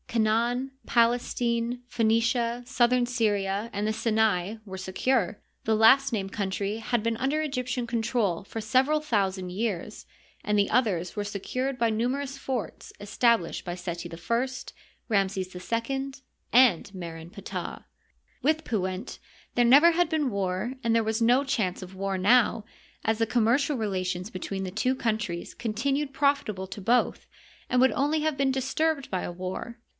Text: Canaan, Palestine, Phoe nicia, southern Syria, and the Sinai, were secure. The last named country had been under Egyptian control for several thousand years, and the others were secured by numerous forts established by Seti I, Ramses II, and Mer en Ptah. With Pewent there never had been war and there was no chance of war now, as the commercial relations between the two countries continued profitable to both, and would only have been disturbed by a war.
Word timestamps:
Canaan, 0.07 0.71
Palestine, 0.87 1.83
Phoe 1.87 2.03
nicia, 2.05 2.63
southern 2.65 3.05
Syria, 3.05 3.69
and 3.71 3.87
the 3.87 3.93
Sinai, 3.93 4.55
were 4.65 4.77
secure. 4.77 5.39
The 5.63 5.75
last 5.75 6.11
named 6.11 6.33
country 6.33 6.77
had 6.79 7.01
been 7.03 7.15
under 7.15 7.41
Egyptian 7.41 7.87
control 7.87 8.43
for 8.43 8.59
several 8.59 8.99
thousand 8.99 9.51
years, 9.51 10.05
and 10.43 10.57
the 10.59 10.69
others 10.71 11.15
were 11.15 11.23
secured 11.23 11.77
by 11.77 11.91
numerous 11.91 12.37
forts 12.37 12.91
established 12.99 13.63
by 13.63 13.75
Seti 13.75 14.09
I, 14.11 14.47
Ramses 15.07 15.55
II, 15.55 16.11
and 16.51 16.93
Mer 16.95 17.15
en 17.15 17.29
Ptah. 17.29 17.85
With 18.41 18.65
Pewent 18.65 19.17
there 19.55 19.63
never 19.63 19.91
had 19.91 20.09
been 20.09 20.29
war 20.31 20.73
and 20.83 20.93
there 20.95 21.05
was 21.05 21.21
no 21.21 21.43
chance 21.45 21.81
of 21.81 21.95
war 21.95 22.17
now, 22.17 22.65
as 23.05 23.19
the 23.19 23.27
commercial 23.27 23.77
relations 23.77 24.29
between 24.29 24.63
the 24.65 24.71
two 24.71 24.95
countries 24.95 25.53
continued 25.53 26.11
profitable 26.11 26.67
to 26.67 26.81
both, 26.81 27.27
and 27.69 27.79
would 27.79 27.93
only 27.93 28.21
have 28.21 28.35
been 28.35 28.51
disturbed 28.51 29.09
by 29.09 29.21
a 29.21 29.31
war. 29.31 29.79